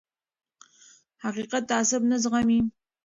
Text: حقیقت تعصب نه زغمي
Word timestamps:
حقیقت 1.23 1.63
تعصب 1.71 2.01
نه 2.09 2.17
زغمي 2.23 2.59